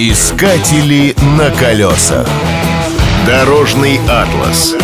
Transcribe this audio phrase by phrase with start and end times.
[0.00, 2.28] Искатели на колесах.
[3.26, 4.76] Дорожный атлас.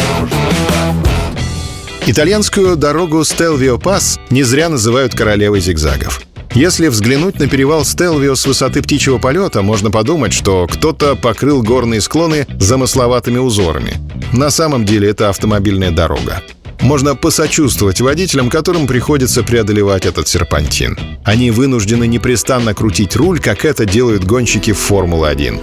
[2.05, 6.21] Итальянскую дорогу Стелвио Пас не зря называют королевой зигзагов.
[6.53, 12.01] Если взглянуть на перевал Стелвио с высоты птичьего полета, можно подумать, что кто-то покрыл горные
[12.01, 13.95] склоны замысловатыми узорами.
[14.33, 16.43] На самом деле это автомобильная дорога.
[16.85, 20.99] Можно посочувствовать водителям, которым приходится преодолевать этот серпантин.
[21.25, 25.63] Они вынуждены непрестанно крутить руль, как это делают гонщики в Формулы-1.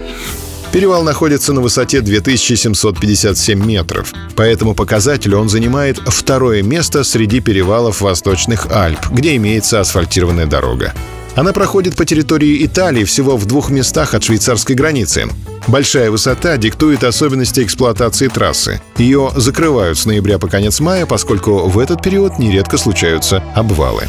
[0.71, 4.11] Перевал находится на высоте 2757 метров.
[4.35, 10.91] По этому показателю он занимает второе место среди перевалов Восточных Альп, где имеется асфальтированная дорога.
[11.35, 15.27] Она проходит по территории Италии всего в двух местах от швейцарской границы.
[15.67, 18.81] Большая высота диктует особенности эксплуатации трассы.
[18.97, 24.03] Ее закрывают с ноября по конец мая, поскольку в этот период нередко случаются обвалы.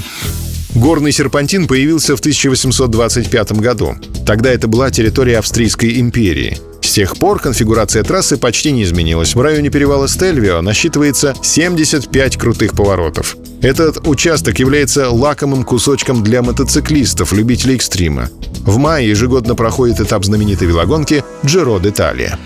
[0.75, 3.95] Горный серпантин появился в 1825 году.
[4.27, 6.59] Тогда это была территория Австрийской империи.
[6.81, 9.35] С тех пор конфигурация трассы почти не изменилась.
[9.35, 13.37] В районе перевала Стельвио насчитывается 75 крутых поворотов.
[13.63, 18.29] Этот участок является лакомым кусочком для мотоциклистов, любителей экстрима.
[18.65, 22.37] В мае ежегодно проходит этап знаменитой велогонки Джиро d'Italia.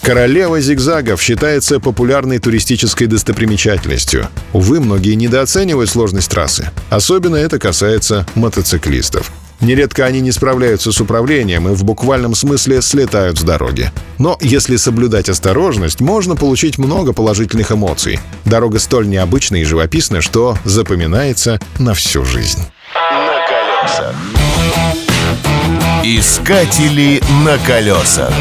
[0.00, 4.28] Королева зигзагов считается популярной туристической достопримечательностью.
[4.54, 6.70] Увы, многие недооценивают сложность трассы.
[6.88, 9.30] Особенно это касается мотоциклистов.
[9.60, 13.90] Нередко они не справляются с управлением и в буквальном смысле слетают с дороги.
[14.18, 18.20] Но если соблюдать осторожность, можно получить много положительных эмоций.
[18.44, 22.60] Дорога столь необычна и живописна, что запоминается на всю жизнь.
[22.94, 24.14] На колесах.
[26.04, 28.32] Искатели на колесах.